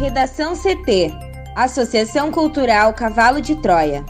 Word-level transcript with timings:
Redação 0.00 0.54
CT 0.56 1.12
Associação 1.54 2.32
Cultural 2.32 2.94
Cavalo 2.94 3.38
de 3.38 3.54
Troia. 3.54 4.02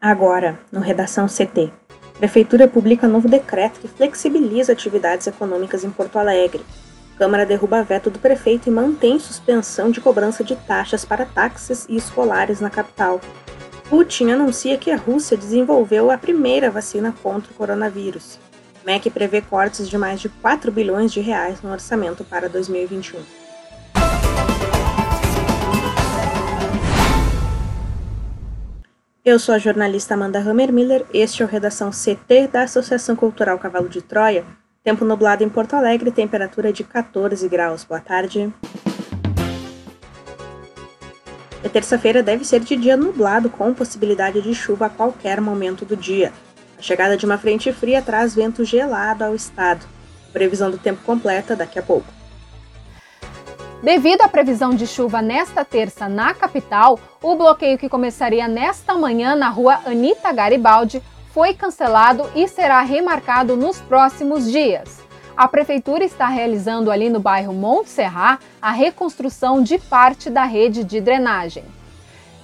Agora, 0.00 0.60
no 0.70 0.78
Redação 0.78 1.26
CT. 1.26 1.72
Prefeitura 2.18 2.68
publica 2.68 3.08
novo 3.08 3.28
decreto 3.28 3.80
que 3.80 3.88
flexibiliza 3.88 4.70
atividades 4.70 5.26
econômicas 5.26 5.82
em 5.82 5.90
Porto 5.90 6.20
Alegre. 6.20 6.64
Câmara 7.18 7.44
derruba 7.44 7.82
veto 7.82 8.10
do 8.10 8.20
prefeito 8.20 8.68
e 8.68 8.72
mantém 8.72 9.18
suspensão 9.18 9.90
de 9.90 10.00
cobrança 10.00 10.44
de 10.44 10.54
taxas 10.54 11.04
para 11.04 11.26
táxis 11.26 11.84
e 11.88 11.96
escolares 11.96 12.60
na 12.60 12.70
capital. 12.70 13.20
Putin 13.88 14.32
anuncia 14.32 14.76
que 14.76 14.90
a 14.90 14.96
Rússia 14.96 15.36
desenvolveu 15.36 16.10
a 16.10 16.18
primeira 16.18 16.68
vacina 16.72 17.14
contra 17.22 17.52
o 17.52 17.54
coronavírus. 17.54 18.36
MEC 18.84 19.10
prevê 19.10 19.40
cortes 19.40 19.88
de 19.88 19.96
mais 19.96 20.20
de 20.20 20.28
4 20.28 20.72
bilhões 20.72 21.12
de 21.12 21.20
reais 21.20 21.62
no 21.62 21.70
orçamento 21.70 22.24
para 22.24 22.48
2021. 22.48 23.20
Eu 29.24 29.38
sou 29.38 29.54
a 29.54 29.58
jornalista 29.58 30.14
Amanda 30.14 30.40
Hammermiller, 30.40 31.04
este 31.12 31.42
é 31.42 31.44
o 31.44 31.48
Redação 31.48 31.90
CT 31.90 32.48
da 32.48 32.62
Associação 32.62 33.14
Cultural 33.14 33.56
Cavalo 33.58 33.88
de 33.88 34.02
Troia. 34.02 34.44
Tempo 34.82 35.04
nublado 35.04 35.44
em 35.44 35.48
Porto 35.48 35.74
Alegre, 35.74 36.10
temperatura 36.10 36.72
de 36.72 36.82
14 36.82 37.48
graus. 37.48 37.84
Boa 37.84 38.00
tarde. 38.00 38.52
A 41.66 41.68
terça-feira 41.68 42.22
deve 42.22 42.44
ser 42.44 42.60
de 42.60 42.76
dia 42.76 42.96
nublado, 42.96 43.50
com 43.50 43.74
possibilidade 43.74 44.40
de 44.40 44.54
chuva 44.54 44.86
a 44.86 44.88
qualquer 44.88 45.40
momento 45.40 45.84
do 45.84 45.96
dia. 45.96 46.32
A 46.78 46.80
chegada 46.82 47.16
de 47.16 47.26
uma 47.26 47.38
frente 47.38 47.72
fria 47.72 48.00
traz 48.00 48.36
vento 48.36 48.64
gelado 48.64 49.24
ao 49.24 49.34
estado. 49.34 49.84
Previsão 50.32 50.70
do 50.70 50.78
tempo 50.78 51.02
completa 51.02 51.56
daqui 51.56 51.76
a 51.76 51.82
pouco. 51.82 52.06
Devido 53.82 54.22
à 54.22 54.28
previsão 54.28 54.70
de 54.70 54.86
chuva 54.86 55.20
nesta 55.20 55.64
terça 55.64 56.08
na 56.08 56.32
capital, 56.34 57.00
o 57.20 57.34
bloqueio 57.34 57.76
que 57.76 57.88
começaria 57.88 58.46
nesta 58.46 58.94
manhã 58.94 59.34
na 59.34 59.48
rua 59.48 59.80
Anita 59.84 60.32
Garibaldi 60.32 61.02
foi 61.34 61.52
cancelado 61.52 62.30
e 62.36 62.46
será 62.46 62.80
remarcado 62.82 63.56
nos 63.56 63.80
próximos 63.80 64.48
dias. 64.48 65.05
A 65.36 65.46
prefeitura 65.46 66.02
está 66.02 66.28
realizando 66.28 66.90
ali 66.90 67.10
no 67.10 67.20
bairro 67.20 67.52
Montserrat 67.52 68.40
a 68.60 68.70
reconstrução 68.70 69.62
de 69.62 69.78
parte 69.78 70.30
da 70.30 70.44
rede 70.44 70.82
de 70.82 70.98
drenagem. 70.98 71.62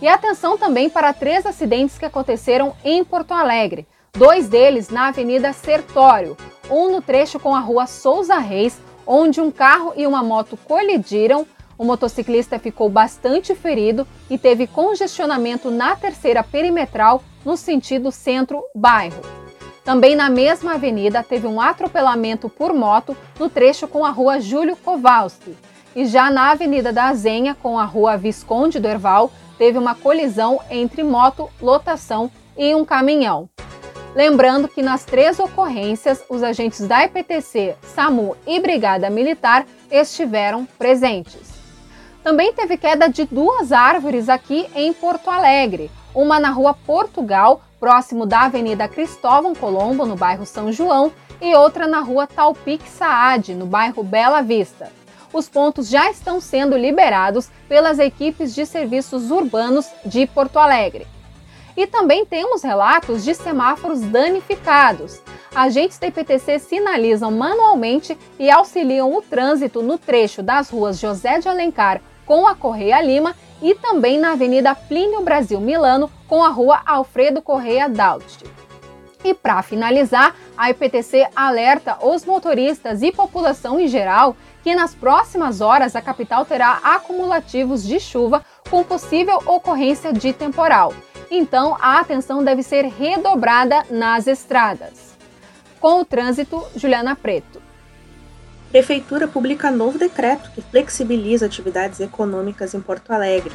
E 0.02 0.06
atenção 0.06 0.58
também 0.58 0.90
para 0.90 1.14
três 1.14 1.46
acidentes 1.46 1.96
que 1.96 2.04
aconteceram 2.04 2.76
em 2.84 3.02
Porto 3.02 3.32
Alegre. 3.32 3.86
Dois 4.12 4.46
deles 4.46 4.90
na 4.90 5.08
Avenida 5.08 5.54
Sertório, 5.54 6.36
um 6.70 6.90
no 6.90 7.00
trecho 7.00 7.40
com 7.40 7.54
a 7.54 7.60
rua 7.60 7.86
Souza 7.86 8.36
Reis, 8.36 8.78
onde 9.06 9.40
um 9.40 9.50
carro 9.50 9.94
e 9.96 10.06
uma 10.06 10.22
moto 10.22 10.58
colidiram. 10.58 11.46
O 11.78 11.84
motociclista 11.84 12.58
ficou 12.58 12.90
bastante 12.90 13.54
ferido 13.54 14.06
e 14.28 14.36
teve 14.36 14.66
congestionamento 14.66 15.70
na 15.70 15.96
terceira 15.96 16.42
perimetral 16.42 17.22
no 17.42 17.56
sentido 17.56 18.12
centro-bairro. 18.12 19.41
Também 19.84 20.14
na 20.14 20.30
mesma 20.30 20.74
avenida 20.74 21.22
teve 21.22 21.46
um 21.46 21.60
atropelamento 21.60 22.48
por 22.48 22.72
moto 22.72 23.16
no 23.38 23.50
trecho 23.50 23.88
com 23.88 24.04
a 24.04 24.10
rua 24.10 24.40
Júlio 24.40 24.76
Kowalski. 24.76 25.56
E 25.94 26.06
já 26.06 26.30
na 26.30 26.52
Avenida 26.52 26.92
da 26.92 27.08
Azenha, 27.08 27.54
com 27.54 27.78
a 27.78 27.84
rua 27.84 28.16
Visconde 28.16 28.78
do 28.78 28.88
Erval, 28.88 29.30
teve 29.58 29.76
uma 29.76 29.94
colisão 29.94 30.60
entre 30.70 31.02
moto, 31.02 31.50
lotação 31.60 32.30
e 32.56 32.74
um 32.74 32.84
caminhão. 32.84 33.48
Lembrando 34.14 34.68
que 34.68 34.82
nas 34.82 35.04
três 35.04 35.38
ocorrências, 35.38 36.22
os 36.28 36.42
agentes 36.42 36.86
da 36.86 37.04
IPTC, 37.04 37.76
SAMU 37.94 38.36
e 38.46 38.60
Brigada 38.60 39.10
Militar 39.10 39.66
estiveram 39.90 40.66
presentes. 40.78 41.52
Também 42.22 42.52
teve 42.52 42.76
queda 42.76 43.08
de 43.08 43.24
duas 43.24 43.72
árvores 43.72 44.28
aqui 44.28 44.66
em 44.76 44.92
Porto 44.92 45.28
Alegre, 45.28 45.90
uma 46.14 46.38
na 46.38 46.50
rua 46.50 46.72
Portugal, 46.74 47.62
próximo 47.82 48.24
da 48.24 48.42
Avenida 48.42 48.86
Cristóvão 48.86 49.56
Colombo, 49.56 50.06
no 50.06 50.14
bairro 50.14 50.46
São 50.46 50.70
João, 50.70 51.10
e 51.40 51.52
outra 51.56 51.88
na 51.88 51.98
rua 51.98 52.28
Talpic 52.28 52.80
Saad, 52.86 53.56
no 53.56 53.66
bairro 53.66 54.04
Bela 54.04 54.40
Vista. 54.40 54.92
Os 55.32 55.48
pontos 55.48 55.88
já 55.88 56.08
estão 56.08 56.40
sendo 56.40 56.76
liberados 56.78 57.50
pelas 57.68 57.98
equipes 57.98 58.54
de 58.54 58.64
serviços 58.66 59.32
urbanos 59.32 59.90
de 60.06 60.28
Porto 60.28 60.60
Alegre. 60.60 61.08
E 61.76 61.84
também 61.84 62.24
temos 62.24 62.62
relatos 62.62 63.24
de 63.24 63.34
semáforos 63.34 64.00
danificados. 64.00 65.20
Agentes 65.52 65.98
da 65.98 66.06
IPTC 66.06 66.60
sinalizam 66.60 67.32
manualmente 67.32 68.16
e 68.38 68.48
auxiliam 68.48 69.12
o 69.12 69.20
trânsito 69.20 69.82
no 69.82 69.98
trecho 69.98 70.40
das 70.40 70.70
ruas 70.70 71.00
José 71.00 71.40
de 71.40 71.48
Alencar 71.48 72.00
com 72.24 72.46
a 72.46 72.54
Correia 72.54 73.02
Lima 73.02 73.34
e 73.62 73.74
também 73.76 74.18
na 74.18 74.32
Avenida 74.32 74.74
Plínio 74.74 75.22
Brasil 75.22 75.60
Milano 75.60 76.10
com 76.26 76.42
a 76.42 76.48
Rua 76.48 76.82
Alfredo 76.84 77.40
Correia 77.40 77.88
Daut. 77.88 78.44
E 79.24 79.32
para 79.32 79.62
finalizar, 79.62 80.34
a 80.58 80.70
IPTC 80.70 81.28
alerta 81.34 81.96
os 82.04 82.24
motoristas 82.24 83.02
e 83.02 83.12
população 83.12 83.78
em 83.78 83.86
geral 83.86 84.36
que 84.64 84.74
nas 84.74 84.94
próximas 84.94 85.60
horas 85.60 85.94
a 85.94 86.02
capital 86.02 86.44
terá 86.44 86.80
acumulativos 86.82 87.84
de 87.84 88.00
chuva 88.00 88.44
com 88.68 88.82
possível 88.82 89.38
ocorrência 89.46 90.12
de 90.12 90.32
temporal. 90.32 90.92
Então, 91.30 91.76
a 91.80 92.00
atenção 92.00 92.42
deve 92.42 92.62
ser 92.62 92.84
redobrada 92.84 93.84
nas 93.90 94.26
estradas. 94.26 95.16
Com 95.80 96.00
o 96.00 96.04
trânsito, 96.04 96.62
Juliana 96.76 97.16
Preto. 97.16 97.61
Prefeitura 98.72 99.28
publica 99.28 99.70
novo 99.70 99.98
decreto 99.98 100.50
que 100.52 100.62
flexibiliza 100.62 101.44
atividades 101.44 102.00
econômicas 102.00 102.72
em 102.72 102.80
Porto 102.80 103.12
Alegre. 103.12 103.52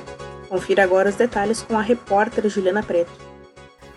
Confira 0.47 0.83
agora 0.83 1.09
os 1.09 1.15
detalhes 1.15 1.59
com 1.59 1.75
a 1.75 1.81
repórter 1.81 2.47
Juliana 2.47 2.83
Preto. 2.83 3.11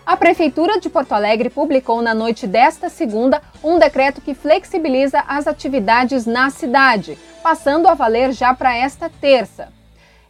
A 0.03 0.17
Prefeitura 0.17 0.79
de 0.79 0.89
Porto 0.89 1.11
Alegre 1.11 1.51
publicou 1.51 2.01
na 2.01 2.15
noite 2.15 2.47
desta 2.47 2.89
segunda 2.89 3.39
um 3.63 3.77
decreto 3.77 4.19
que 4.19 4.33
flexibiliza 4.33 5.23
as 5.27 5.45
atividades 5.45 6.25
na 6.25 6.49
cidade, 6.49 7.15
passando 7.43 7.87
a 7.87 7.93
valer 7.93 8.31
já 8.31 8.51
para 8.55 8.75
esta 8.75 9.07
terça. 9.07 9.71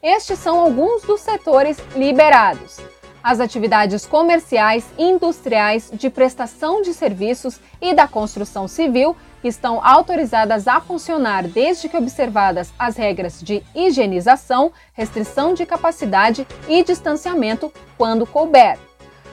Estes 0.03 0.39
são 0.39 0.59
alguns 0.59 1.03
dos 1.03 1.21
setores 1.21 1.77
liberados: 1.95 2.81
as 3.23 3.39
atividades 3.39 4.05
comerciais, 4.05 4.85
industriais, 4.97 5.89
de 5.93 6.09
prestação 6.09 6.81
de 6.81 6.93
serviços 6.93 7.61
e 7.81 7.93
da 7.93 8.09
construção 8.09 8.67
civil 8.67 9.15
estão 9.43 9.83
autorizadas 9.83 10.67
a 10.67 10.79
funcionar 10.79 11.47
desde 11.47 11.89
que 11.89 11.97
observadas 11.97 12.71
as 12.77 12.95
regras 12.95 13.41
de 13.41 13.63
higienização, 13.73 14.71
restrição 14.93 15.53
de 15.53 15.65
capacidade 15.65 16.47
e 16.67 16.83
distanciamento 16.83 17.71
quando 17.97 18.25
couber. 18.25 18.77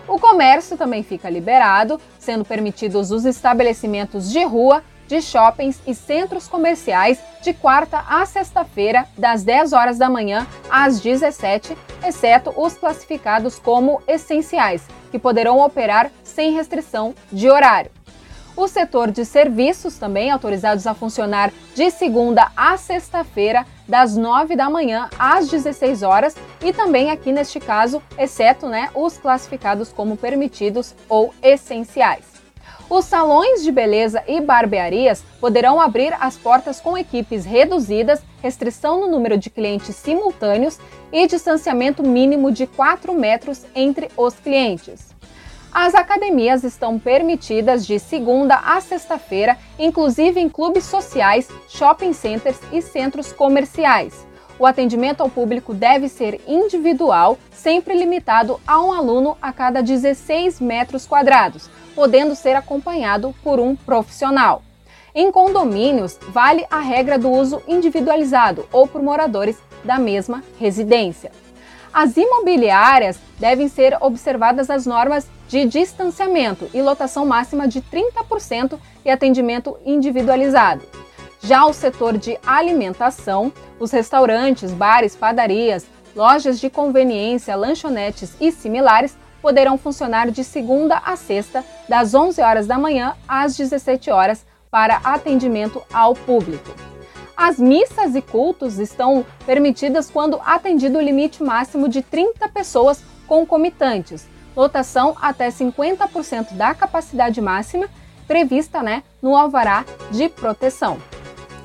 O 0.07 0.19
comércio 0.19 0.77
também 0.77 1.03
fica 1.03 1.29
liberado, 1.29 2.01
sendo 2.19 2.45
permitidos 2.45 3.11
os 3.11 3.27
estabelecimentos 3.27 4.31
de 4.31 4.43
rua, 4.43 4.83
de 5.07 5.21
shoppings 5.23 5.81
e 5.87 5.95
centros 5.95 6.47
comerciais 6.49 7.19
de 7.43 7.53
quarta 7.53 8.05
a 8.09 8.25
sexta-feira, 8.27 9.07
das 9.17 9.43
10 9.43 9.73
horas 9.73 9.99
da 9.99 10.09
manhã 10.09 10.47
às 10.71 11.01
17, 11.01 11.77
exceto 12.07 12.53
os 12.57 12.75
classificados 12.75 13.59
como 13.59 14.03
essenciais, 14.07 14.87
que 15.11 15.19
poderão 15.19 15.61
operar 15.61 16.11
sem 16.23 16.53
restrição 16.53 17.15
de 17.33 17.49
horário. 17.49 17.98
O 18.59 18.67
setor 18.67 19.13
de 19.13 19.25
serviços 19.25 19.99
também 19.99 20.33
autorizados 20.33 20.85
a 20.85 20.93
funcionar 20.93 21.53
de 21.77 21.93
segunda 21.93 22.51
a 22.57 22.77
sexta-feira, 22.77 23.65
das 23.87 24.17
9 24.17 24.57
da 24.57 24.69
manhã 24.69 25.09
às 25.17 25.47
16 25.47 26.03
horas, 26.03 26.35
e 26.61 26.73
também 26.73 27.13
aqui 27.13 27.31
neste 27.31 27.61
caso, 27.61 28.03
exceto 28.19 28.67
né, 28.67 28.91
os 28.97 29.17
classificados 29.17 29.93
como 29.93 30.17
permitidos 30.17 30.93
ou 31.09 31.33
essenciais. 31.41 32.25
Os 32.91 33.05
salões 33.05 33.63
de 33.63 33.71
beleza 33.71 34.25
e 34.27 34.41
barbearias 34.41 35.23
poderão 35.41 35.81
abrir 35.81 36.13
as 36.19 36.37
portas 36.37 36.81
com 36.81 36.99
equipes 36.99 37.45
reduzidas, 37.45 38.21
restrição 38.43 38.99
no 38.99 39.07
número 39.07 39.39
de 39.39 39.51
clientes 39.51 39.95
simultâneos 39.95 40.81
e 41.13 41.29
distanciamento 41.29 42.03
mínimo 42.03 42.51
de 42.51 42.67
4 42.67 43.15
metros 43.15 43.65
entre 43.73 44.09
os 44.17 44.35
clientes. 44.35 45.17
As 45.73 45.95
academias 45.95 46.65
estão 46.65 46.99
permitidas 46.99 47.87
de 47.87 47.99
segunda 47.99 48.57
a 48.57 48.81
sexta-feira, 48.81 49.57
inclusive 49.79 50.41
em 50.41 50.49
clubes 50.49 50.85
sociais, 50.85 51.49
shopping 51.69 52.13
centers 52.13 52.59
e 52.73 52.81
centros 52.81 53.33
comerciais. 53.33 54.27
O 54.59 54.67
atendimento 54.67 55.21
ao 55.21 55.31
público 55.31 55.73
deve 55.73 56.09
ser 56.09 56.41
individual, 56.49 57.39
sempre 57.53 57.95
limitado 57.95 58.59
a 58.67 58.83
um 58.83 58.93
aluno 58.93 59.37
a 59.41 59.53
cada 59.53 59.83
16 59.83 60.61
metros 60.61 61.07
quadrados, 61.07 61.71
podendo 61.95 62.35
ser 62.35 62.57
acompanhado 62.57 63.35
por 63.45 63.61
um 63.61 63.77
profissional. 63.77 64.63
Em 65.15 65.31
condomínios, 65.31 66.19
vale 66.29 66.67
a 66.71 66.81
regra 66.81 67.19
do 67.19 67.31
uso 67.31 67.63
individualizado 67.69 68.67
ou 68.73 68.87
por 68.87 69.03
moradores 69.03 69.59
da 69.85 69.99
mesma 69.99 70.43
residência. 70.59 71.31
As 71.93 72.17
imobiliárias 72.17 73.19
devem 73.39 73.69
ser 73.69 73.97
observadas 74.01 74.71
as 74.71 74.87
normas 74.87 75.27
de 75.49 75.65
distanciamento 75.65 76.69
e 76.75 76.83
lotação 76.83 77.25
máxima 77.25 77.67
de 77.67 77.81
30% 77.81 78.79
e 79.05 79.11
atendimento 79.11 79.77
individualizado. 79.85 80.83
Já 81.41 81.65
o 81.65 81.73
setor 81.73 82.19
de 82.19 82.39
alimentação, 82.47 83.53
os 83.79 83.91
restaurantes, 83.91 84.73
bares, 84.73 85.17
padarias, 85.17 85.87
lojas 86.15 86.59
de 86.61 86.69
conveniência, 86.69 87.57
lanchonetes 87.57 88.35
e 88.41 88.51
similares 88.51 89.17
poderão 89.41 89.79
funcionar 89.79 90.31
de 90.31 90.43
segunda 90.43 90.99
a 90.99 91.17
sexta, 91.17 91.65
das 91.89 92.13
11 92.13 92.43
horas 92.43 92.67
da 92.67 92.77
manhã 92.77 93.15
às 93.27 93.57
17 93.57 94.11
horas, 94.11 94.45
para 94.71 95.01
atendimento 95.05 95.81
ao 95.93 96.15
público. 96.15 96.71
As 97.41 97.57
missas 97.57 98.17
e 98.17 98.21
cultos 98.21 98.81
estão 98.81 99.25
permitidas 99.47 100.11
quando 100.11 100.41
atendido 100.45 100.99
o 100.99 101.01
limite 101.01 101.41
máximo 101.41 101.89
de 101.89 102.03
30 102.03 102.49
pessoas 102.49 103.01
concomitantes, 103.29 104.27
lotação 104.57 105.17
até 105.23 105.49
50% 105.49 106.55
da 106.55 106.75
capacidade 106.75 107.41
máxima 107.41 107.89
prevista 108.27 108.83
né, 108.83 109.05
no 109.23 109.37
alvará 109.37 109.85
de 110.11 110.29
proteção. 110.29 110.99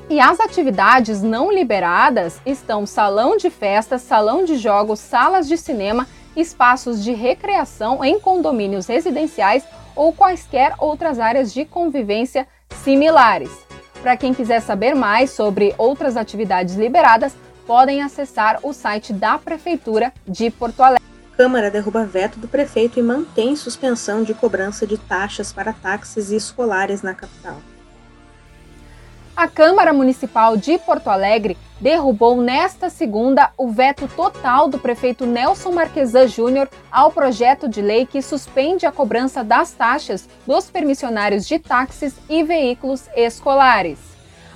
E 0.08 0.20
as 0.20 0.38
atividades 0.38 1.24
não 1.24 1.50
liberadas 1.50 2.40
estão 2.46 2.86
salão 2.86 3.36
de 3.36 3.50
festas, 3.50 4.02
salão 4.02 4.44
de 4.44 4.56
jogos, 4.56 5.00
salas 5.00 5.48
de 5.48 5.56
cinema, 5.56 6.06
espaços 6.36 7.02
de 7.02 7.12
recreação 7.12 8.04
em 8.04 8.20
condomínios 8.20 8.86
residenciais 8.86 9.64
ou 9.96 10.12
quaisquer 10.12 10.72
outras 10.78 11.18
áreas 11.18 11.52
de 11.52 11.64
convivência 11.64 12.46
similares. 12.84 13.63
Para 14.04 14.18
quem 14.18 14.34
quiser 14.34 14.60
saber 14.60 14.92
mais 14.92 15.30
sobre 15.30 15.74
outras 15.78 16.14
atividades 16.14 16.74
liberadas, 16.74 17.34
podem 17.66 18.02
acessar 18.02 18.60
o 18.62 18.70
site 18.70 19.14
da 19.14 19.38
Prefeitura 19.38 20.12
de 20.28 20.50
Porto 20.50 20.82
Alegre. 20.82 21.02
Câmara 21.34 21.70
derruba 21.70 22.04
veto 22.04 22.38
do 22.38 22.46
prefeito 22.46 23.00
e 23.00 23.02
mantém 23.02 23.56
suspensão 23.56 24.22
de 24.22 24.34
cobrança 24.34 24.86
de 24.86 24.98
taxas 24.98 25.54
para 25.54 25.72
táxis 25.72 26.30
escolares 26.30 27.00
na 27.00 27.14
capital. 27.14 27.56
A 29.36 29.48
Câmara 29.48 29.92
Municipal 29.92 30.56
de 30.56 30.78
Porto 30.78 31.08
Alegre 31.08 31.58
derrubou 31.80 32.40
nesta 32.40 32.88
segunda 32.88 33.50
o 33.58 33.68
veto 33.68 34.06
total 34.14 34.68
do 34.68 34.78
prefeito 34.78 35.26
Nelson 35.26 35.72
Marquesan 35.72 36.28
Júnior 36.28 36.68
ao 36.90 37.10
projeto 37.10 37.68
de 37.68 37.82
lei 37.82 38.06
que 38.06 38.22
suspende 38.22 38.86
a 38.86 38.92
cobrança 38.92 39.42
das 39.42 39.72
taxas 39.72 40.28
dos 40.46 40.70
permissionários 40.70 41.48
de 41.48 41.58
táxis 41.58 42.14
e 42.28 42.44
veículos 42.44 43.08
escolares. 43.16 43.98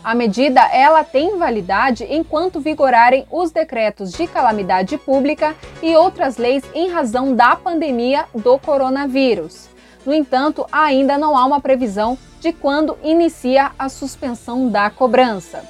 A 0.05 0.15
medida 0.15 0.61
ela 0.73 1.03
tem 1.03 1.37
validade 1.37 2.07
enquanto 2.09 2.61
vigorarem 2.61 3.27
os 3.33 3.51
decretos 3.51 4.13
de 4.13 4.29
calamidade 4.29 4.97
pública 4.97 5.57
e 5.83 5.97
outras 5.97 6.37
leis 6.37 6.63
em 6.73 6.89
razão 6.89 7.35
da 7.35 7.57
pandemia 7.57 8.27
do 8.33 8.57
coronavírus. 8.61 9.69
No 10.07 10.15
entanto, 10.15 10.65
ainda 10.71 11.19
não 11.19 11.37
há 11.37 11.45
uma 11.45 11.61
previsão 11.61 12.17
de 12.40 12.52
quando 12.52 12.96
inicia 13.02 13.73
a 13.79 13.88
suspensão 13.88 14.69
da 14.69 14.88
cobrança. 14.90 15.62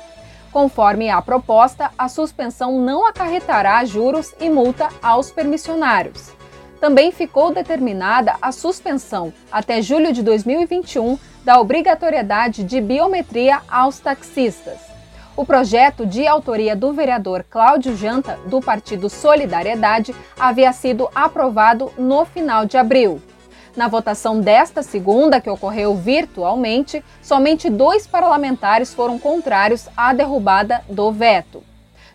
Conforme 0.53 1.11
a 1.11 1.21
proposta, 1.21 1.91
a 1.97 2.09
suspensão 2.09 2.81
não 2.81 3.07
acarretará 3.07 3.85
juros 3.85 4.35
e 4.41 4.49
multa 4.49 4.89
aos 5.03 5.31
permissionários. 5.31 6.33
Também 6.81 7.11
ficou 7.11 7.53
determinada 7.53 8.37
a 8.41 8.53
suspensão, 8.53 9.33
até 9.51 9.83
julho 9.83 10.13
de 10.13 10.23
2021, 10.23 11.19
da 11.45 11.61
obrigatoriedade 11.61 12.63
de 12.63 12.81
biometria 12.81 13.61
aos 13.69 13.99
taxistas. 13.99 14.79
O 15.37 15.45
projeto, 15.45 16.05
de 16.05 16.27
autoria 16.27 16.75
do 16.75 16.93
vereador 16.93 17.45
Cláudio 17.49 17.97
Janta, 17.97 18.39
do 18.47 18.61
Partido 18.61 19.09
Solidariedade, 19.09 20.15
havia 20.39 20.73
sido 20.73 21.09
aprovado 21.15 21.93
no 21.97 22.25
final 22.25 22.67
de 22.67 22.77
abril. 22.77 23.23
Na 23.77 23.89
votação 23.89 24.41
desta 24.41 24.83
segunda, 24.83 25.41
que 25.41 25.51
ocorreu 25.51 25.95
virtualmente, 25.95 27.05
somente 27.23 27.71
dois 27.71 28.07
parlamentares 28.07 28.93
foram 28.93 29.19
contrários 29.19 29.89
à 29.97 30.13
derrubada 30.13 30.83
do 30.89 31.13
veto. 31.13 31.63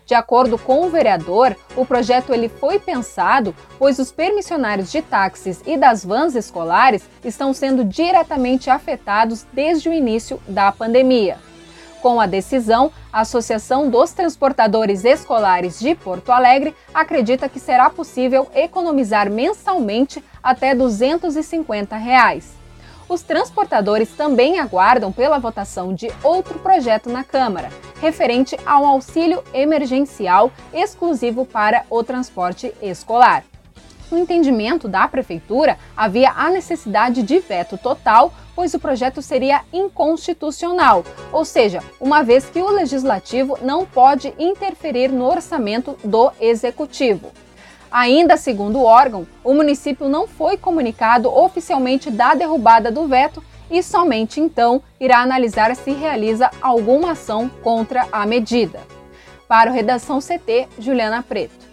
De 0.06 0.14
acordo 0.14 0.58
com 0.58 0.84
o 0.84 0.90
vereador, 0.90 1.56
o 1.74 1.86
projeto 1.86 2.34
ele 2.34 2.48
foi 2.48 2.78
pensado 2.78 3.54
pois 3.78 3.98
os 3.98 4.12
permissionários 4.12 4.92
de 4.92 5.00
táxis 5.00 5.62
e 5.64 5.78
das 5.78 6.04
vans 6.04 6.34
escolares 6.34 7.08
estão 7.24 7.54
sendo 7.54 7.84
diretamente 7.84 8.68
afetados 8.68 9.46
desde 9.52 9.88
o 9.88 9.92
início 9.94 10.38
da 10.46 10.70
pandemia. 10.70 11.38
Com 12.04 12.20
a 12.20 12.26
decisão, 12.26 12.92
a 13.10 13.20
Associação 13.20 13.88
dos 13.88 14.12
Transportadores 14.12 15.06
Escolares 15.06 15.80
de 15.80 15.94
Porto 15.94 16.32
Alegre 16.32 16.76
acredita 16.92 17.48
que 17.48 17.58
será 17.58 17.88
possível 17.88 18.46
economizar 18.54 19.30
mensalmente 19.30 20.22
até 20.42 20.74
250 20.74 21.96
reais. 21.96 22.52
Os 23.08 23.22
transportadores 23.22 24.10
também 24.10 24.60
aguardam 24.60 25.10
pela 25.10 25.38
votação 25.38 25.94
de 25.94 26.12
outro 26.22 26.58
projeto 26.58 27.08
na 27.08 27.24
Câmara, 27.24 27.70
referente 28.02 28.54
ao 28.66 28.84
auxílio 28.84 29.42
emergencial 29.54 30.52
exclusivo 30.74 31.46
para 31.46 31.86
o 31.88 32.04
transporte 32.04 32.70
escolar. 32.82 33.44
No 34.10 34.18
entendimento 34.18 34.86
da 34.86 35.08
Prefeitura, 35.08 35.78
havia 35.96 36.30
a 36.30 36.50
necessidade 36.50 37.22
de 37.22 37.38
veto 37.38 37.78
total, 37.78 38.32
pois 38.54 38.74
o 38.74 38.78
projeto 38.78 39.20
seria 39.20 39.62
inconstitucional, 39.72 41.04
ou 41.32 41.44
seja, 41.44 41.82
uma 42.00 42.22
vez 42.22 42.44
que 42.44 42.60
o 42.60 42.70
Legislativo 42.70 43.58
não 43.62 43.84
pode 43.84 44.32
interferir 44.38 45.08
no 45.08 45.24
orçamento 45.24 45.96
do 46.04 46.30
Executivo. 46.40 47.32
Ainda 47.90 48.36
segundo 48.36 48.78
o 48.78 48.84
órgão, 48.84 49.26
o 49.42 49.54
município 49.54 50.08
não 50.08 50.26
foi 50.26 50.56
comunicado 50.56 51.32
oficialmente 51.32 52.10
da 52.10 52.34
derrubada 52.34 52.90
do 52.90 53.06
veto 53.06 53.42
e 53.70 53.82
somente 53.82 54.40
então 54.40 54.82
irá 55.00 55.18
analisar 55.18 55.74
se 55.74 55.92
realiza 55.92 56.50
alguma 56.60 57.12
ação 57.12 57.48
contra 57.62 58.06
a 58.12 58.26
medida. 58.26 58.80
Para 59.48 59.70
o 59.70 59.74
Redação 59.74 60.18
CT, 60.18 60.68
Juliana 60.78 61.22
Preto 61.22 61.63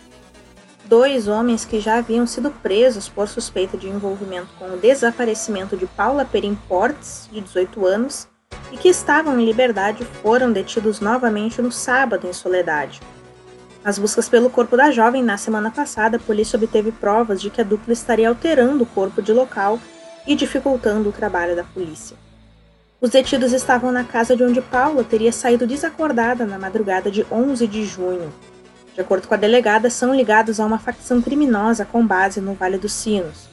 dois 0.92 1.30
homens 1.30 1.64
que 1.64 1.80
já 1.80 2.00
haviam 2.00 2.28
sido 2.28 2.52
presos 2.52 3.08
por 3.08 3.26
suspeita 3.26 3.78
de 3.78 3.88
envolvimento 3.88 4.50
com 4.60 4.74
o 4.74 4.78
desaparecimento 4.78 5.78
de 5.78 5.86
Paula 5.86 6.26
Perim 6.26 6.54
Portes, 6.68 7.30
de 7.32 7.40
18 7.40 7.86
anos, 7.88 8.28
e 8.74 8.78
que 8.78 8.90
estavam 8.90 9.40
em 9.40 9.46
liberdade 9.46 10.04
foram 10.22 10.52
detidos 10.52 11.00
novamente 11.00 11.62
no 11.62 11.72
sábado 11.72 12.28
em 12.28 12.34
Soledade. 12.34 13.00
Nas 13.86 13.98
buscas 13.98 14.28
pelo 14.28 14.50
corpo 14.50 14.76
da 14.76 14.92
jovem 14.92 15.24
na 15.24 15.38
semana 15.38 15.72
passada, 15.72 16.18
a 16.18 16.20
polícia 16.20 16.58
obteve 16.58 16.92
provas 16.92 17.42
de 17.42 17.50
que 17.50 17.62
a 17.62 17.64
dupla 17.64 17.94
estaria 17.94 18.27
alterando 18.27 18.84
o 18.84 18.88
corpo 18.88 19.22
de 19.22 19.32
local 19.32 19.80
e 20.27 20.36
dificultando 20.36 21.08
o 21.08 21.13
trabalho 21.13 21.56
da 21.56 21.63
polícia. 21.63 22.18
Os 23.00 23.12
detidos 23.12 23.54
estavam 23.54 23.94
na 23.94 24.04
casa 24.04 24.36
de 24.36 24.44
onde 24.44 24.62
Paula 24.62 25.06
teria 25.06 25.32
saído 25.32 25.65
desacordada 25.65 26.46
na 26.46 26.60
madrugada 26.60 27.10
de 27.10 27.25
11 27.32 27.65
de 27.65 27.86
junho, 27.86 28.30
de 29.01 29.05
acordo 29.05 29.27
com 29.27 29.34
a 29.34 29.38
delegada, 29.38 29.89
são 29.89 30.15
ligados 30.15 30.60
a 30.60 30.65
uma 30.65 30.77
facção 30.77 31.22
criminosa 31.22 31.84
com 31.84 32.05
base 32.05 32.39
no 32.39 32.53
Vale 32.53 32.77
dos 32.77 32.93
Sinos. 32.93 33.50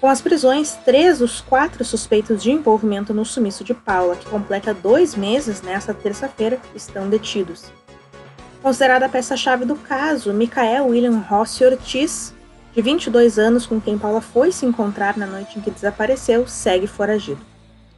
Com 0.00 0.08
as 0.08 0.20
prisões, 0.20 0.78
três 0.84 1.18
dos 1.18 1.40
quatro 1.40 1.84
suspeitos 1.84 2.40
de 2.40 2.52
envolvimento 2.52 3.12
no 3.12 3.24
sumiço 3.24 3.64
de 3.64 3.74
Paula, 3.74 4.14
que 4.14 4.28
completa 4.28 4.72
dois 4.72 5.16
meses 5.16 5.62
nesta 5.62 5.92
terça-feira, 5.92 6.60
estão 6.76 7.08
detidos. 7.08 7.64
Considerada 8.62 9.06
a 9.06 9.08
peça-chave 9.08 9.64
do 9.64 9.74
caso, 9.74 10.32
Michael 10.32 10.86
William 10.86 11.18
Rossi 11.18 11.64
Ortiz, 11.64 12.32
de 12.72 12.80
22 12.80 13.36
anos, 13.36 13.66
com 13.66 13.80
quem 13.80 13.98
Paula 13.98 14.20
foi 14.20 14.52
se 14.52 14.64
encontrar 14.64 15.16
na 15.16 15.26
noite 15.26 15.58
em 15.58 15.62
que 15.62 15.72
desapareceu, 15.72 16.46
segue 16.46 16.86
foragido. 16.86 17.53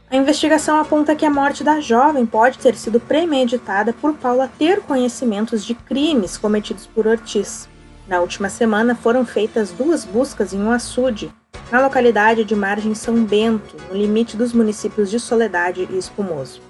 A 0.09 0.17
investigação 0.17 0.79
aponta 0.79 1.17
que 1.17 1.27
a 1.27 1.31
morte 1.31 1.65
da 1.65 1.81
jovem 1.81 2.25
pode 2.25 2.59
ter 2.59 2.77
sido 2.77 3.01
premeditada 3.01 3.93
por 3.93 4.15
Paula 4.15 4.49
ter 4.57 4.81
conhecimentos 4.81 5.65
de 5.65 5.75
crimes 5.75 6.39
cometidos 6.39 6.87
por 6.87 7.09
Ortiz. 7.09 7.69
Na 8.07 8.21
última 8.21 8.49
semana 8.49 8.95
foram 8.95 9.27
feitas 9.27 9.73
duas 9.73 10.05
buscas 10.05 10.53
em 10.53 10.61
um 10.61 10.71
açude, 10.71 11.33
na 11.73 11.81
localidade 11.81 12.45
de 12.45 12.55
Margem 12.55 12.95
São 12.95 13.25
Bento, 13.25 13.77
no 13.89 13.97
limite 13.97 14.37
dos 14.37 14.53
municípios 14.53 15.11
de 15.11 15.19
Soledade 15.19 15.89
e 15.91 15.99
Espumoso. 15.99 16.63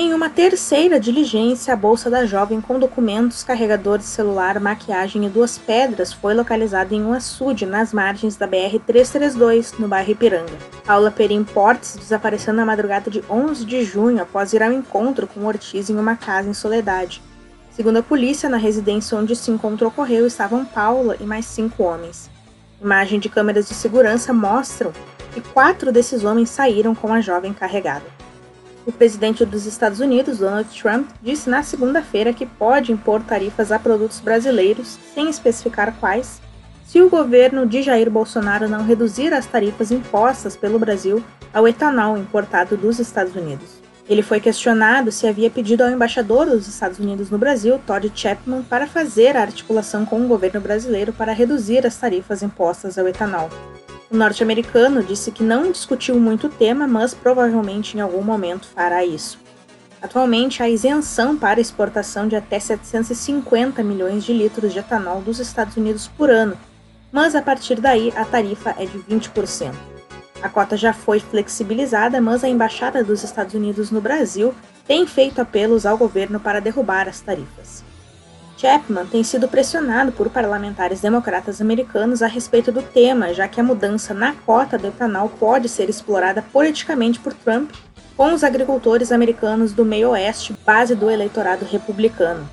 Em 0.00 0.14
uma 0.14 0.30
terceira 0.30 1.00
diligência, 1.00 1.74
a 1.74 1.76
bolsa 1.76 2.08
da 2.08 2.24
jovem 2.24 2.60
com 2.60 2.78
documentos, 2.78 3.42
carregador 3.42 3.98
de 3.98 4.04
celular, 4.04 4.60
maquiagem 4.60 5.26
e 5.26 5.28
duas 5.28 5.58
pedras 5.58 6.12
foi 6.12 6.34
localizada 6.34 6.94
em 6.94 7.02
um 7.02 7.12
açude 7.12 7.66
nas 7.66 7.92
margens 7.92 8.36
da 8.36 8.46
BR-332, 8.46 9.76
no 9.76 9.88
bairro 9.88 10.12
Ipiranga. 10.12 10.52
Paula 10.86 11.10
Perim 11.10 11.42
Portes 11.42 11.96
desapareceu 11.96 12.54
na 12.54 12.64
madrugada 12.64 13.10
de 13.10 13.24
11 13.28 13.64
de 13.64 13.82
junho 13.82 14.22
após 14.22 14.52
ir 14.52 14.62
ao 14.62 14.70
encontro 14.70 15.26
com 15.26 15.44
Ortiz 15.44 15.90
em 15.90 15.96
uma 15.96 16.14
casa 16.14 16.48
em 16.48 16.54
Soledade. 16.54 17.20
Segundo 17.72 17.96
a 17.96 18.02
polícia, 18.02 18.48
na 18.48 18.56
residência 18.56 19.18
onde 19.18 19.32
esse 19.32 19.50
encontro 19.50 19.88
ocorreu 19.88 20.28
estavam 20.28 20.64
Paula 20.64 21.16
e 21.18 21.24
mais 21.24 21.44
cinco 21.44 21.82
homens. 21.82 22.30
Imagens 22.80 23.20
de 23.20 23.28
câmeras 23.28 23.66
de 23.66 23.74
segurança 23.74 24.32
mostram 24.32 24.92
que 25.34 25.40
quatro 25.40 25.90
desses 25.90 26.22
homens 26.22 26.50
saíram 26.50 26.94
com 26.94 27.12
a 27.12 27.20
jovem 27.20 27.52
carregada. 27.52 28.17
O 28.88 28.92
presidente 28.92 29.44
dos 29.44 29.66
Estados 29.66 30.00
Unidos, 30.00 30.38
Donald 30.38 30.66
Trump, 30.70 31.10
disse 31.22 31.50
na 31.50 31.62
segunda-feira 31.62 32.32
que 32.32 32.46
pode 32.46 32.90
impor 32.90 33.22
tarifas 33.22 33.70
a 33.70 33.78
produtos 33.78 34.18
brasileiros, 34.18 34.98
sem 35.14 35.28
especificar 35.28 35.94
quais, 36.00 36.40
se 36.86 37.02
o 37.02 37.10
governo 37.10 37.66
de 37.66 37.82
Jair 37.82 38.10
Bolsonaro 38.10 38.66
não 38.66 38.86
reduzir 38.86 39.34
as 39.34 39.44
tarifas 39.44 39.90
impostas 39.90 40.56
pelo 40.56 40.78
Brasil 40.78 41.22
ao 41.52 41.68
etanol 41.68 42.16
importado 42.16 42.78
dos 42.78 42.98
Estados 42.98 43.36
Unidos. 43.36 43.76
Ele 44.08 44.22
foi 44.22 44.40
questionado 44.40 45.12
se 45.12 45.26
havia 45.26 45.50
pedido 45.50 45.84
ao 45.84 45.90
embaixador 45.90 46.46
dos 46.46 46.66
Estados 46.66 46.98
Unidos 46.98 47.28
no 47.28 47.36
Brasil, 47.36 47.78
Todd 47.86 48.10
Chapman, 48.14 48.62
para 48.62 48.86
fazer 48.86 49.36
a 49.36 49.42
articulação 49.42 50.06
com 50.06 50.24
o 50.24 50.26
governo 50.26 50.62
brasileiro 50.62 51.12
para 51.12 51.34
reduzir 51.34 51.86
as 51.86 51.98
tarifas 51.98 52.42
impostas 52.42 52.96
ao 52.96 53.06
etanol. 53.06 53.50
O 54.10 54.16
norte-americano 54.16 55.02
disse 55.02 55.30
que 55.30 55.42
não 55.42 55.70
discutiu 55.70 56.18
muito 56.18 56.46
o 56.46 56.50
tema, 56.50 56.86
mas 56.86 57.12
provavelmente 57.12 57.96
em 57.96 58.00
algum 58.00 58.22
momento 58.22 58.66
fará 58.68 59.04
isso. 59.04 59.38
Atualmente, 60.00 60.62
há 60.62 60.68
isenção 60.68 61.36
para 61.36 61.60
exportação 61.60 62.26
de 62.26 62.34
até 62.34 62.58
750 62.58 63.82
milhões 63.82 64.24
de 64.24 64.32
litros 64.32 64.72
de 64.72 64.78
etanol 64.78 65.20
dos 65.20 65.40
Estados 65.40 65.76
Unidos 65.76 66.08
por 66.08 66.30
ano, 66.30 66.56
mas 67.12 67.34
a 67.34 67.42
partir 67.42 67.80
daí 67.80 68.10
a 68.16 68.24
tarifa 68.24 68.74
é 68.78 68.86
de 68.86 68.98
20%. 68.98 69.74
A 70.40 70.48
cota 70.48 70.76
já 70.76 70.94
foi 70.94 71.20
flexibilizada, 71.20 72.18
mas 72.20 72.42
a 72.42 72.48
Embaixada 72.48 73.04
dos 73.04 73.22
Estados 73.22 73.54
Unidos 73.54 73.90
no 73.90 74.00
Brasil 74.00 74.54
tem 74.86 75.06
feito 75.06 75.40
apelos 75.40 75.84
ao 75.84 75.98
governo 75.98 76.40
para 76.40 76.60
derrubar 76.60 77.08
as 77.08 77.20
tarifas. 77.20 77.84
Chapman 78.58 79.06
tem 79.06 79.22
sido 79.22 79.46
pressionado 79.46 80.10
por 80.10 80.28
parlamentares 80.28 81.00
democratas 81.00 81.60
americanos 81.60 82.22
a 82.22 82.26
respeito 82.26 82.72
do 82.72 82.82
tema, 82.82 83.32
já 83.32 83.46
que 83.46 83.60
a 83.60 83.62
mudança 83.64 84.12
na 84.12 84.34
cota 84.34 84.76
do 84.76 84.88
etanol 84.88 85.28
pode 85.28 85.68
ser 85.68 85.88
explorada 85.88 86.42
politicamente 86.42 87.20
por 87.20 87.32
Trump 87.32 87.70
com 88.16 88.32
os 88.32 88.42
agricultores 88.42 89.12
americanos 89.12 89.72
do 89.72 89.84
meio 89.84 90.10
oeste, 90.10 90.56
base 90.66 90.96
do 90.96 91.08
eleitorado 91.08 91.64
republicano. 91.64 92.50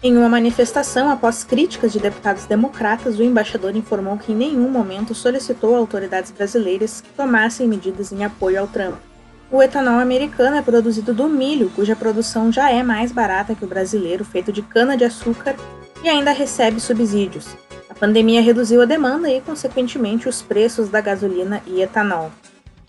Em 0.00 0.16
uma 0.16 0.28
manifestação 0.28 1.10
após 1.10 1.42
críticas 1.42 1.92
de 1.92 1.98
deputados 1.98 2.44
democratas, 2.44 3.18
o 3.18 3.24
embaixador 3.24 3.74
informou 3.74 4.16
que 4.16 4.30
em 4.30 4.36
nenhum 4.36 4.70
momento 4.70 5.12
solicitou 5.12 5.74
autoridades 5.74 6.30
brasileiras 6.30 7.00
que 7.00 7.10
tomassem 7.10 7.66
medidas 7.66 8.12
em 8.12 8.24
apoio 8.24 8.60
ao 8.60 8.68
Trump. 8.68 9.07
O 9.50 9.62
etanol 9.62 9.98
americano 9.98 10.56
é 10.56 10.62
produzido 10.62 11.14
do 11.14 11.28
milho, 11.28 11.70
cuja 11.74 11.96
produção 11.96 12.52
já 12.52 12.70
é 12.70 12.82
mais 12.82 13.12
barata 13.12 13.54
que 13.54 13.64
o 13.64 13.68
brasileiro, 13.68 14.24
feito 14.24 14.52
de 14.52 14.60
cana-de-açúcar, 14.60 15.56
e 16.02 16.08
ainda 16.08 16.32
recebe 16.32 16.80
subsídios. 16.80 17.56
A 17.88 17.94
pandemia 17.94 18.42
reduziu 18.42 18.82
a 18.82 18.84
demanda 18.84 19.30
e, 19.30 19.40
consequentemente, 19.40 20.28
os 20.28 20.42
preços 20.42 20.88
da 20.88 21.00
gasolina 21.00 21.62
e 21.66 21.80
etanol. 21.80 22.30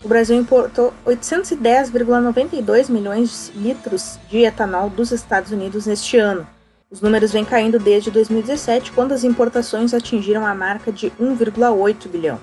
O 0.04 0.08
Brasil 0.08 0.36
importou 0.36 0.92
810,92 1.06 2.90
milhões 2.90 3.50
de 3.52 3.58
litros 3.58 4.18
de 4.28 4.44
etanol 4.44 4.90
dos 4.90 5.12
Estados 5.12 5.50
Unidos 5.52 5.86
neste 5.86 6.18
ano, 6.18 6.46
os 6.92 7.00
números 7.00 7.30
vêm 7.30 7.44
caindo 7.44 7.78
desde 7.78 8.10
2017, 8.10 8.90
quando 8.90 9.12
as 9.12 9.22
importações 9.22 9.94
atingiram 9.94 10.44
a 10.44 10.52
marca 10.52 10.90
de 10.90 11.08
1,8 11.20 12.08
bilhão. 12.08 12.40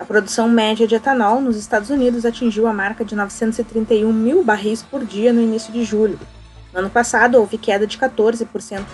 A 0.00 0.04
produção 0.06 0.48
média 0.48 0.86
de 0.86 0.94
etanol 0.94 1.42
nos 1.42 1.58
Estados 1.58 1.90
Unidos 1.90 2.24
atingiu 2.24 2.66
a 2.66 2.72
marca 2.72 3.04
de 3.04 3.14
931 3.14 4.10
mil 4.10 4.42
barris 4.42 4.82
por 4.82 5.04
dia 5.04 5.30
no 5.30 5.42
início 5.42 5.70
de 5.70 5.84
julho. 5.84 6.18
No 6.72 6.78
ano 6.78 6.88
passado, 6.88 7.34
houve 7.34 7.58
queda 7.58 7.86
de 7.86 7.98
14% 7.98 8.46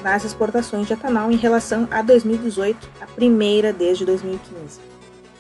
nas 0.03 0.25
exportações 0.25 0.89
de 0.89 0.95
etanol 0.95 1.31
em 1.31 1.37
relação 1.37 1.87
a 1.93 2.03
2018, 2.03 2.89
a 3.01 3.07
primeira 3.07 3.73
desde 3.73 4.05
2015. 4.05 4.81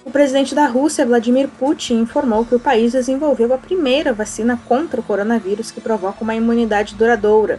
O 0.04 0.10
presidente 0.12 0.54
da 0.54 0.66
Rússia, 0.66 1.04
Vladimir 1.04 1.48
Putin, 1.58 1.94
informou 2.02 2.44
que 2.44 2.54
o 2.54 2.60
país 2.60 2.92
desenvolveu 2.92 3.52
a 3.52 3.58
primeira 3.58 4.12
vacina 4.12 4.56
contra 4.68 5.00
o 5.00 5.02
coronavírus 5.02 5.72
que 5.72 5.80
provoca 5.80 6.22
uma 6.22 6.36
imunidade 6.36 6.94
duradoura, 6.94 7.58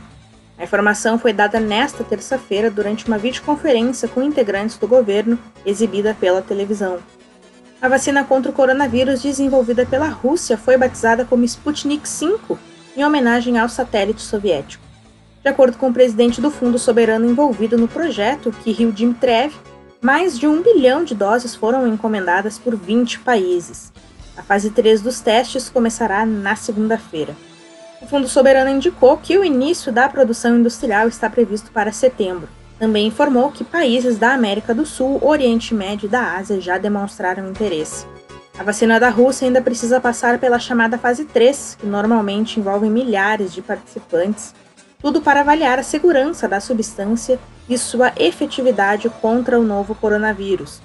a 0.57 0.63
informação 0.63 1.19
foi 1.19 1.31
dada 1.33 1.59
nesta 1.59 2.03
terça-feira 2.03 2.71
durante 2.71 3.05
uma 3.05 3.19
videoconferência 3.19 4.07
com 4.07 4.23
integrantes 4.23 4.75
do 4.75 4.87
governo 4.87 5.37
exibida 5.63 6.17
pela 6.19 6.41
televisão. 6.41 6.97
A 7.79 7.87
vacina 7.87 8.23
contra 8.23 8.49
o 8.49 8.53
coronavírus 8.53 9.21
desenvolvida 9.21 9.85
pela 9.85 10.07
Rússia 10.07 10.57
foi 10.57 10.75
batizada 10.75 11.23
como 11.23 11.43
Sputnik 11.43 12.09
V, 12.09 12.57
em 12.95 13.05
homenagem 13.05 13.59
ao 13.59 13.69
satélite 13.69 14.21
soviético. 14.21 14.83
De 15.43 15.49
acordo 15.49 15.77
com 15.77 15.89
o 15.89 15.93
presidente 15.93 16.41
do 16.41 16.49
fundo 16.49 16.79
soberano 16.79 17.29
envolvido 17.29 17.77
no 17.77 17.87
projeto, 17.87 18.51
Kirill 18.63 18.91
Dmitriev, 18.91 19.53
mais 20.01 20.39
de 20.39 20.47
um 20.47 20.63
bilhão 20.63 21.03
de 21.03 21.13
doses 21.13 21.53
foram 21.53 21.87
encomendadas 21.87 22.57
por 22.57 22.75
20 22.75 23.19
países. 23.19 23.93
A 24.35 24.41
fase 24.41 24.71
3 24.71 25.01
dos 25.01 25.19
testes 25.19 25.69
começará 25.69 26.25
na 26.25 26.55
segunda-feira. 26.55 27.35
O 28.01 28.07
Fundo 28.07 28.27
Soberano 28.27 28.71
indicou 28.71 29.17
que 29.17 29.37
o 29.37 29.43
início 29.43 29.91
da 29.91 30.09
produção 30.09 30.57
industrial 30.57 31.07
está 31.07 31.29
previsto 31.29 31.69
para 31.71 31.91
setembro. 31.91 32.49
Também 32.79 33.07
informou 33.07 33.51
que 33.51 33.63
países 33.63 34.17
da 34.17 34.33
América 34.33 34.73
do 34.73 34.85
Sul, 34.85 35.19
Oriente 35.23 35.73
Médio 35.73 36.05
e 36.05 36.09
da 36.09 36.35
Ásia 36.37 36.61
já 36.61 36.77
demonstraram 36.77 37.49
interesse. 37.49 38.05
A 38.57 38.63
vacina 38.63 38.99
da 38.99 39.09
Rússia 39.09 39.47
ainda 39.47 39.61
precisa 39.61 39.99
passar 39.99 40.39
pela 40.39 40.59
chamada 40.59 40.97
fase 40.97 41.25
3, 41.25 41.77
que 41.79 41.85
normalmente 41.85 42.59
envolve 42.59 42.89
milhares 42.89 43.53
de 43.53 43.61
participantes, 43.61 44.53
tudo 44.99 45.21
para 45.21 45.41
avaliar 45.41 45.79
a 45.79 45.83
segurança 45.83 46.47
da 46.47 46.59
substância 46.59 47.39
e 47.69 47.77
sua 47.77 48.13
efetividade 48.17 49.09
contra 49.21 49.59
o 49.59 49.63
novo 49.63 49.93
coronavírus. 49.93 50.81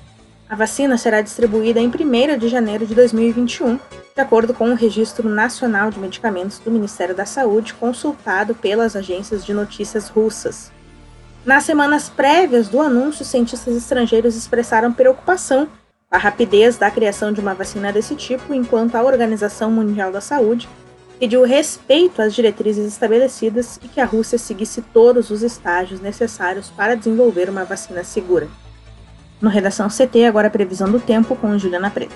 A 0.48 0.54
vacina 0.54 0.98
será 0.98 1.22
distribuída 1.22 1.80
em 1.80 1.88
1 1.88 2.38
de 2.38 2.48
janeiro 2.48 2.86
de 2.86 2.94
2021, 2.94 3.78
de 4.14 4.20
acordo 4.20 4.52
com 4.52 4.70
o 4.70 4.74
Registro 4.74 5.26
Nacional 5.28 5.90
de 5.90 5.98
Medicamentos 5.98 6.58
do 6.58 6.70
Ministério 6.70 7.14
da 7.14 7.24
Saúde, 7.24 7.72
consultado 7.72 8.54
pelas 8.54 8.94
agências 8.94 9.46
de 9.46 9.54
notícias 9.54 10.08
russas. 10.08 10.70
Nas 11.44 11.64
semanas 11.64 12.08
prévias 12.08 12.68
do 12.68 12.80
anúncio, 12.80 13.24
cientistas 13.24 13.76
estrangeiros 13.76 14.36
expressaram 14.36 14.92
preocupação 14.92 15.66
com 16.08 16.14
a 16.14 16.18
rapidez 16.18 16.76
da 16.76 16.88
criação 16.88 17.32
de 17.32 17.40
uma 17.40 17.52
vacina 17.52 17.92
desse 17.92 18.14
tipo, 18.14 18.54
enquanto 18.54 18.94
a 18.94 19.02
Organização 19.02 19.68
Mundial 19.68 20.12
da 20.12 20.20
Saúde 20.20 20.68
pediu 21.18 21.42
respeito 21.44 22.22
às 22.22 22.32
diretrizes 22.32 22.86
estabelecidas 22.86 23.80
e 23.82 23.88
que 23.88 24.00
a 24.00 24.04
Rússia 24.04 24.38
seguisse 24.38 24.82
todos 24.92 25.30
os 25.30 25.42
estágios 25.42 26.00
necessários 26.00 26.70
para 26.70 26.94
desenvolver 26.94 27.50
uma 27.50 27.64
vacina 27.64 28.04
segura. 28.04 28.48
No 29.40 29.50
Redação 29.50 29.88
CT, 29.88 30.26
agora 30.26 30.46
a 30.46 30.50
previsão 30.50 30.90
do 30.92 31.00
tempo 31.00 31.34
com 31.34 31.58
Juliana 31.58 31.90
Preto. 31.90 32.14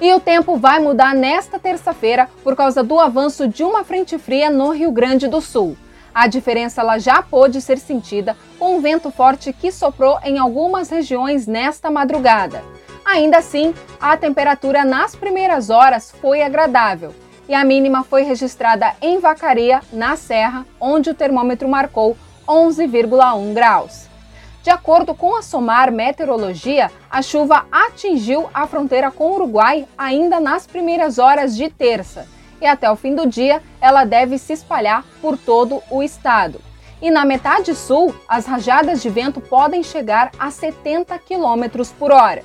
E 0.00 0.14
o 0.14 0.20
tempo 0.20 0.56
vai 0.56 0.78
mudar 0.78 1.16
nesta 1.16 1.58
terça-feira 1.58 2.28
por 2.44 2.54
causa 2.54 2.84
do 2.84 3.00
avanço 3.00 3.48
de 3.48 3.64
uma 3.64 3.82
frente 3.82 4.16
fria 4.18 4.48
no 4.48 4.70
Rio 4.70 4.92
Grande 4.92 5.26
do 5.26 5.40
Sul. 5.40 5.76
A 6.18 6.26
diferença 6.26 6.80
ela 6.80 6.98
já 6.98 7.22
pôde 7.22 7.60
ser 7.60 7.78
sentida 7.78 8.36
com 8.58 8.76
o 8.76 8.80
vento 8.80 9.08
forte 9.08 9.52
que 9.52 9.70
soprou 9.70 10.18
em 10.24 10.36
algumas 10.36 10.90
regiões 10.90 11.46
nesta 11.46 11.92
madrugada. 11.92 12.60
Ainda 13.04 13.38
assim, 13.38 13.72
a 14.00 14.16
temperatura 14.16 14.84
nas 14.84 15.14
primeiras 15.14 15.70
horas 15.70 16.10
foi 16.20 16.42
agradável 16.42 17.14
e 17.48 17.54
a 17.54 17.64
mínima 17.64 18.02
foi 18.02 18.24
registrada 18.24 18.96
em 19.00 19.20
Vacaria, 19.20 19.80
na 19.92 20.16
Serra, 20.16 20.66
onde 20.80 21.08
o 21.08 21.14
termômetro 21.14 21.68
marcou 21.68 22.16
11,1 22.48 23.54
graus. 23.54 24.08
De 24.60 24.70
acordo 24.70 25.14
com 25.14 25.36
a 25.36 25.42
SOMAR 25.42 25.92
Meteorologia, 25.92 26.90
a 27.08 27.22
chuva 27.22 27.64
atingiu 27.70 28.50
a 28.52 28.66
fronteira 28.66 29.12
com 29.12 29.30
o 29.30 29.34
Uruguai 29.36 29.86
ainda 29.96 30.40
nas 30.40 30.66
primeiras 30.66 31.20
horas 31.20 31.56
de 31.56 31.70
terça 31.70 32.26
e 32.60 32.66
até 32.66 32.90
o 32.90 32.96
fim 32.96 33.14
do 33.14 33.26
dia 33.26 33.62
ela 33.80 34.04
deve 34.04 34.38
se 34.38 34.52
espalhar 34.52 35.04
por 35.20 35.36
todo 35.36 35.82
o 35.90 36.02
estado. 36.02 36.60
E 37.00 37.10
na 37.10 37.24
metade 37.24 37.74
sul, 37.74 38.14
as 38.28 38.46
rajadas 38.46 39.00
de 39.00 39.08
vento 39.08 39.40
podem 39.40 39.82
chegar 39.82 40.32
a 40.38 40.50
70 40.50 41.16
km 41.20 41.84
por 41.98 42.10
hora. 42.10 42.42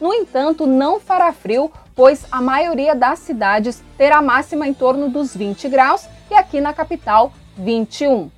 No 0.00 0.12
entanto, 0.12 0.66
não 0.66 0.98
fará 0.98 1.32
frio, 1.32 1.70
pois 1.94 2.26
a 2.30 2.42
maioria 2.42 2.94
das 2.94 3.20
cidades 3.20 3.82
terá 3.96 4.20
máxima 4.20 4.66
em 4.66 4.74
torno 4.74 5.08
dos 5.08 5.34
20 5.34 5.68
graus 5.68 6.06
e 6.30 6.34
aqui 6.34 6.60
na 6.60 6.72
capital, 6.72 7.32
21. 7.56 8.30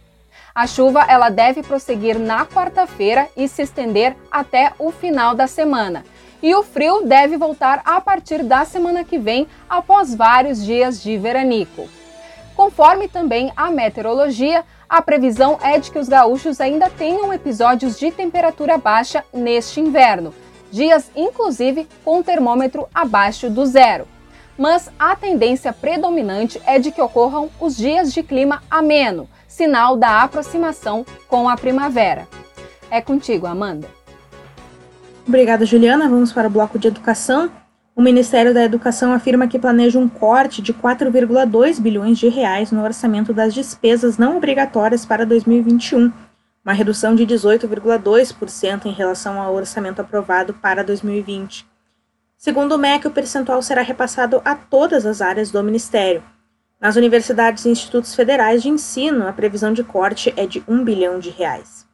A 0.54 0.66
chuva 0.66 1.04
ela 1.08 1.28
deve 1.28 1.62
prosseguir 1.62 2.18
na 2.18 2.46
quarta-feira 2.46 3.28
e 3.36 3.46
se 3.46 3.62
estender 3.62 4.16
até 4.30 4.72
o 4.78 4.90
final 4.90 5.34
da 5.34 5.46
semana. 5.46 6.02
E 6.42 6.54
o 6.54 6.62
frio 6.62 7.02
deve 7.02 7.36
voltar 7.36 7.80
a 7.84 8.00
partir 8.00 8.42
da 8.42 8.64
semana 8.64 9.04
que 9.04 9.18
vem, 9.18 9.46
após 9.68 10.14
vários 10.14 10.64
dias 10.64 11.02
de 11.02 11.16
veranico. 11.16 11.88
Conforme 12.54 13.08
também 13.08 13.52
a 13.56 13.70
meteorologia, 13.70 14.64
a 14.88 15.02
previsão 15.02 15.58
é 15.62 15.78
de 15.78 15.90
que 15.90 15.98
os 15.98 16.08
gaúchos 16.08 16.60
ainda 16.60 16.88
tenham 16.88 17.32
episódios 17.32 17.98
de 17.98 18.10
temperatura 18.10 18.78
baixa 18.78 19.24
neste 19.32 19.80
inverno, 19.80 20.32
dias 20.70 21.10
inclusive 21.16 21.88
com 22.04 22.22
termômetro 22.22 22.88
abaixo 22.94 23.50
do 23.50 23.66
zero. 23.66 24.06
Mas 24.56 24.90
a 24.98 25.14
tendência 25.14 25.72
predominante 25.72 26.60
é 26.64 26.78
de 26.78 26.90
que 26.90 27.02
ocorram 27.02 27.50
os 27.60 27.76
dias 27.76 28.12
de 28.12 28.22
clima 28.22 28.62
ameno, 28.70 29.28
sinal 29.46 29.96
da 29.96 30.22
aproximação 30.22 31.04
com 31.28 31.48
a 31.48 31.56
primavera. 31.56 32.26
É 32.90 33.00
contigo, 33.00 33.46
Amanda. 33.46 33.95
Obrigada, 35.26 35.66
Juliana. 35.66 36.08
Vamos 36.08 36.32
para 36.32 36.46
o 36.46 36.50
bloco 36.50 36.78
de 36.78 36.86
educação. 36.86 37.50
O 37.96 38.02
Ministério 38.02 38.54
da 38.54 38.62
Educação 38.62 39.12
afirma 39.12 39.48
que 39.48 39.58
planeja 39.58 39.98
um 39.98 40.08
corte 40.08 40.62
de 40.62 40.72
4,2 40.72 41.80
bilhões 41.80 42.18
de 42.18 42.28
reais 42.28 42.70
no 42.70 42.84
orçamento 42.84 43.34
das 43.34 43.52
despesas 43.52 44.18
não 44.18 44.36
obrigatórias 44.36 45.04
para 45.04 45.26
2021. 45.26 46.12
uma 46.64 46.72
redução 46.72 47.14
de 47.14 47.24
18,2% 47.26 48.86
em 48.86 48.92
relação 48.92 49.40
ao 49.40 49.54
orçamento 49.54 50.00
aprovado 50.00 50.52
para 50.54 50.84
2020. 50.84 51.66
Segundo 52.36 52.72
o 52.72 52.78
MEC, 52.78 53.06
o 53.06 53.10
percentual 53.10 53.62
será 53.62 53.82
repassado 53.82 54.42
a 54.44 54.54
todas 54.54 55.06
as 55.06 55.22
áreas 55.22 55.50
do 55.50 55.62
Ministério. 55.62 56.22
Nas 56.80 56.96
universidades 56.96 57.64
e 57.64 57.70
institutos 57.70 58.14
federais 58.14 58.62
de 58.62 58.68
ensino, 58.68 59.26
a 59.26 59.32
previsão 59.32 59.72
de 59.72 59.82
corte 59.82 60.34
é 60.36 60.46
de 60.46 60.62
1 60.68 60.84
bilhão 60.84 61.18
de 61.18 61.30
reais. 61.30 61.85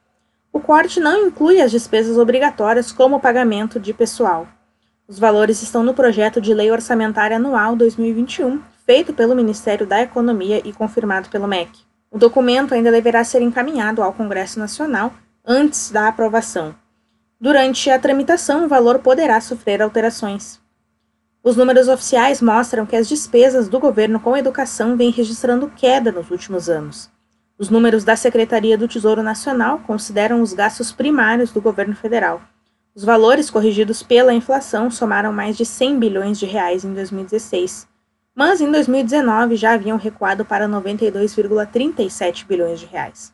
O 0.53 0.61
corte 0.61 1.01
não 1.01 1.29
inclui 1.29 1.63
as 1.63 1.71
despesas 1.71 2.19
obrigatórias 2.19 2.93
como 2.93 3.17
o 3.17 3.21
pagamento 3.21 3.81
de 3.81 3.95
pessoal. 3.95 4.47
Os 5.09 5.19
valores 5.19 5.63
estão 5.63 5.83
no 5.83 5.95
projeto 5.95 6.43
de 6.43 6.53
Lei 6.53 6.71
Orçamentária 6.71 7.39
Anual 7.39 7.75
2021, 7.75 8.61
feito 8.85 9.15
pelo 9.15 9.35
Ministério 9.35 9.87
da 9.87 10.03
Economia 10.03 10.61
e 10.63 10.73
confirmado 10.73 11.31
pelo 11.31 11.49
MEC. 11.49 11.71
O 12.11 12.19
documento 12.19 12.75
ainda 12.75 12.93
deverá 12.93 13.25
ser 13.25 13.41
encaminhado 13.41 14.03
ao 14.03 14.13
Congresso 14.13 14.59
Nacional 14.59 15.15
antes 15.43 15.91
da 15.91 16.07
aprovação. 16.07 16.75
Durante 17.41 17.91
a 17.91 17.99
tramitação, 17.99 18.67
o 18.67 18.69
valor 18.69 18.99
poderá 18.99 19.41
sofrer 19.41 19.81
alterações. 19.81 20.61
Os 21.43 21.57
números 21.57 21.89
oficiais 21.89 22.43
mostram 22.43 22.87
que 22.87 22.95
as 22.95 23.09
despesas 23.09 23.69
do 23.69 23.81
governo 23.81 24.21
com 24.21 24.37
educação 24.37 24.97
vêm 24.97 25.11
registrando 25.11 25.73
queda 25.75 26.13
nos 26.13 26.31
últimos 26.31 26.69
anos. 26.69 27.11
Os 27.63 27.71
números 27.71 28.03
da 28.03 28.17
Secretaria 28.17 28.77
do 28.77 28.89
Tesouro 28.89 29.23
Nacional 29.23 29.79
consideram 29.87 30.43
os 30.43 30.53
gastos 30.53 30.91
primários 30.91 31.53
do 31.53 31.61
governo 31.61 31.95
federal. 31.95 32.43
Os 32.93 33.05
valores 33.05 33.51
corrigidos 33.51 34.03
pela 34.03 34.35
inflação 34.35 34.91
somaram 34.91 35.33
mais 35.33 35.57
de 35.57 35.65
100 35.65 35.97
bilhões 35.97 36.41
de 36.41 36.45
reais 36.45 36.85
em 36.85 36.93
2016, 36.93 37.87
mas 38.35 38.61
em 38.61 38.69
2019 38.69 39.55
já 39.55 39.75
haviam 39.75 39.97
recuado 39.97 40.45
para 40.45 40.67
92,37 40.67 42.45
bilhões 42.49 42.81
de 42.81 42.87
reais. 42.87 43.33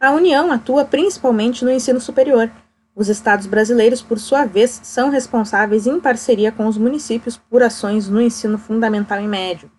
A 0.00 0.10
União 0.10 0.50
atua 0.50 0.84
principalmente 0.84 1.64
no 1.64 1.70
ensino 1.70 2.00
superior. 2.00 2.50
Os 2.92 3.08
estados 3.08 3.46
brasileiros, 3.46 4.02
por 4.02 4.18
sua 4.18 4.46
vez, 4.46 4.80
são 4.82 5.10
responsáveis 5.10 5.86
em 5.86 6.00
parceria 6.00 6.50
com 6.50 6.66
os 6.66 6.76
municípios 6.76 7.38
por 7.38 7.62
ações 7.62 8.08
no 8.08 8.20
ensino 8.20 8.58
fundamental 8.58 9.20
e 9.20 9.28
médio. 9.28 9.70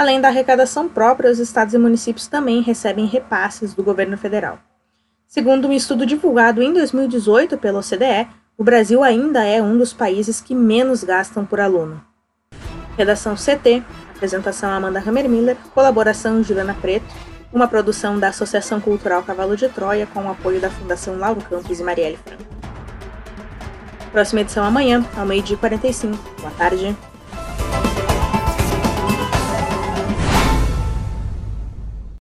Além 0.00 0.18
da 0.18 0.28
arrecadação 0.28 0.88
própria, 0.88 1.30
os 1.30 1.38
estados 1.38 1.74
e 1.74 1.78
municípios 1.78 2.26
também 2.26 2.62
recebem 2.62 3.04
repasses 3.04 3.74
do 3.74 3.82
governo 3.82 4.16
federal. 4.16 4.58
Segundo 5.28 5.68
um 5.68 5.72
estudo 5.74 6.06
divulgado 6.06 6.62
em 6.62 6.72
2018 6.72 7.58
pela 7.58 7.80
OCDE, 7.80 8.26
o 8.56 8.64
Brasil 8.64 9.02
ainda 9.02 9.44
é 9.44 9.62
um 9.62 9.76
dos 9.76 9.92
países 9.92 10.40
que 10.40 10.54
menos 10.54 11.04
gastam 11.04 11.44
por 11.44 11.60
aluno. 11.60 12.02
Redação 12.96 13.34
CT, 13.34 13.82
apresentação 14.16 14.70
Amanda 14.70 15.04
Hammermiller, 15.06 15.58
colaboração 15.74 16.42
Juliana 16.42 16.74
Preto, 16.80 17.04
uma 17.52 17.68
produção 17.68 18.18
da 18.18 18.28
Associação 18.28 18.80
Cultural 18.80 19.22
Cavalo 19.22 19.54
de 19.54 19.68
Troia 19.68 20.06
com 20.06 20.24
o 20.24 20.30
apoio 20.30 20.62
da 20.62 20.70
Fundação 20.70 21.18
Lauro 21.18 21.42
Campos 21.42 21.78
e 21.78 21.82
Marielle 21.82 22.18
Franco. 22.24 22.44
Próxima 24.10 24.40
edição 24.40 24.64
amanhã, 24.64 25.04
ao 25.14 25.26
meio-dia 25.26 25.58
45. 25.58 26.40
Boa 26.40 26.52
tarde. 26.52 26.96